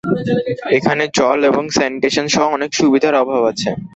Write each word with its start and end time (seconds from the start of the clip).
এখানে 0.77 1.03
জল 1.17 1.39
এবং 1.49 1.63
স্যানিটেশন 1.77 2.25
সহ 2.33 2.45
অনেক 2.57 2.71
সুবিধার 2.79 3.13
অভাব 3.21 3.41
আছে। 3.51 3.69